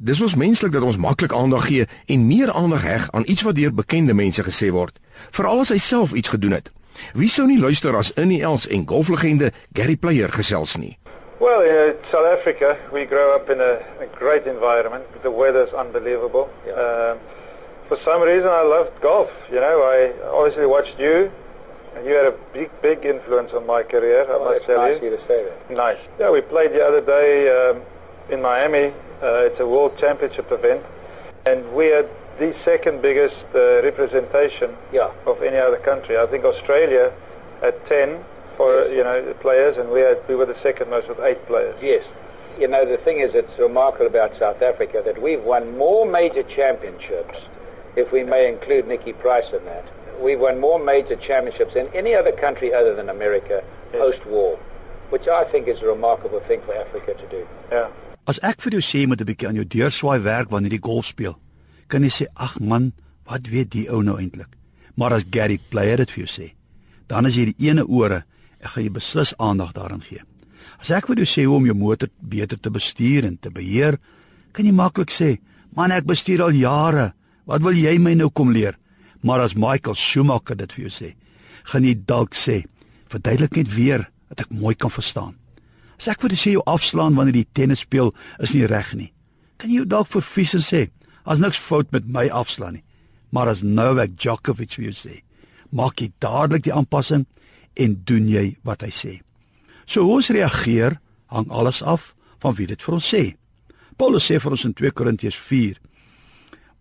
[0.00, 3.56] Dis mos menslik dat ons maklik aandag gee en meer aandag heg aan iets wat
[3.58, 4.94] deur bekende mense gesê word,
[5.34, 6.68] veral as hy self iets gedoen het.
[7.18, 10.94] Wie sou nie luister as Innie Els en golflegende Gary Player gesels nie?
[11.40, 15.02] Well, you know, South Africa, we grow up in a, a great environment.
[15.22, 16.46] The weather's unbelievable.
[16.64, 16.78] Yeah.
[16.78, 17.18] Um,
[17.88, 19.30] for some reason, I loved golf.
[19.50, 21.32] You know, I obviously watched you,
[21.96, 24.30] and you had a big, big influence on my career.
[24.30, 25.10] I well, must tell nice you.
[25.10, 25.70] to say that.
[25.74, 25.98] Nice.
[26.20, 27.82] Yeah, we played the other day um,
[28.30, 28.94] in Miami.
[29.22, 30.84] Uh, it's a World Championship event,
[31.44, 35.10] and we are the second biggest uh, representation Yeah.
[35.26, 36.16] of any other country.
[36.16, 37.12] I think Australia
[37.60, 38.24] had 10
[38.56, 38.96] for Yes.
[38.96, 41.74] you know players, and we had we were the second most with eight players.
[41.82, 42.04] Yes.
[42.60, 46.42] You know, the thing is, it's remarkable about South Africa that we've won more major
[46.44, 47.38] championships,
[47.96, 49.84] if we may include Nicky Price in that.
[50.20, 53.62] We've won more major championships than any other country other than America
[53.92, 54.00] Yes.
[54.02, 54.58] post-war,
[55.10, 57.46] which I think is a remarkable thing for Africa to do.
[57.72, 57.88] Yeah.
[58.28, 60.84] As ek vir jou sê jy moet 'n bietjie aan jou deurswaai werk wanneer jy
[60.84, 61.38] golf speel,
[61.88, 62.92] kan jy sê ag man,
[63.24, 64.52] wat weet die ou nou eintlik?
[64.96, 66.52] Maar as Gary Player dit vir jou sê,
[67.08, 68.24] dan is jy die ene ore
[68.60, 70.20] en gaan jy beslis aandag daaraan gee.
[70.78, 73.98] As ek vir jou sê hoe om jou motor beter te bestuur en te beheer,
[74.52, 75.38] kan jy maklik sê,
[75.74, 77.14] man ek bestuur al jare,
[77.46, 78.76] wat wil jy my nou kom leer?
[79.22, 81.14] Maar as Michael Schumacher dit vir jou sê,
[81.64, 82.64] gaan jy dalk sê,
[83.08, 85.34] verduidelik net weer dat ek mooi kan verstaan.
[85.98, 89.12] As ek vir jou sê jou afslaan wanneer jy tennis speel is nie reg nie.
[89.58, 90.82] Kan jy jou dalk vervies en sê,
[91.26, 92.84] as niks fout met my afslaan nie.
[93.34, 95.16] Maar as Novak Djokovic vir jou sê,
[95.74, 97.26] maak jy dadelik die aanpassing
[97.76, 99.12] en doen jy wat hy sê.
[99.88, 100.98] So hoe ons reageer
[101.32, 103.24] hang alles af van wie dit vir ons sê.
[103.98, 105.80] Paulus sê vir ons in 2 Korintiërs 4: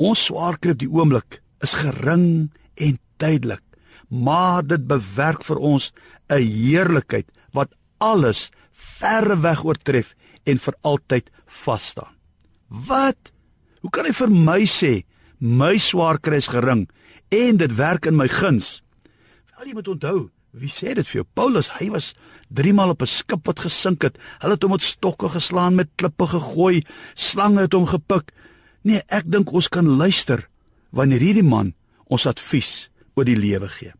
[0.00, 3.62] Ons swaar kry op die oomblik is gering en tydelik,
[4.08, 5.92] maar dit bewerk vir ons
[6.30, 11.30] 'n heerlikheid wat alles verre weg oortref en vir altyd
[11.64, 12.14] vas staan.
[12.68, 13.32] Wat?
[13.82, 15.02] Hoe kan hy vir my sê
[15.38, 16.86] my swaar kry is gering
[17.34, 18.80] en dit werk in my guns?
[19.56, 21.26] Wel jy moet onthou, wie sê dit vir jou?
[21.34, 22.12] Paulus, hy was
[22.52, 24.18] 3 maal op 'n skip wat gesink het.
[24.40, 26.82] Hulle het hom met stokke geslaan, met klippe gegooi,
[27.14, 28.32] slange het hom gepik.
[28.82, 30.48] Nee, ek dink ons kan luister
[30.90, 31.74] wanneer hierdie man
[32.06, 33.92] ons advies oor die lewe gee.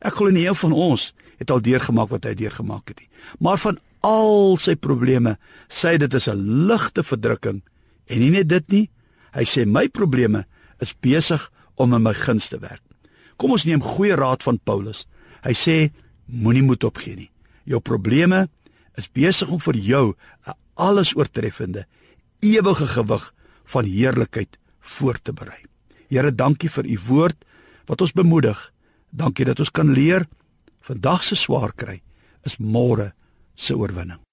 [0.00, 3.08] Ek glo nie een van ons het al deurgemaak wat hy deurgemaak het nie.
[3.38, 5.36] Maar van al sy probleme,
[5.68, 7.62] sê dit is 'n ligte verdrukking
[8.06, 8.90] en nie net dit nie.
[9.32, 10.44] Hy sê my probleme
[10.80, 12.82] is besig om in my guns te werk.
[13.36, 15.06] Kom ons neem goeie raad van Paulus.
[15.42, 15.90] Hy sê
[16.26, 17.30] moenie moed opgee nie.
[17.64, 18.48] Jou probleme
[18.96, 20.14] is besig om vir jou
[20.46, 21.86] 'n alles oortreffende
[22.40, 23.34] ewige gewig
[23.64, 25.64] van heerlikheid voor te berei.
[26.08, 27.44] Here, dankie vir u woord
[27.86, 28.72] wat ons bemoedig.
[29.10, 30.26] Dankie dat ons kan leer
[30.80, 32.02] vandag se swaar kry
[32.44, 33.12] is môre
[33.60, 34.29] se oorwinning.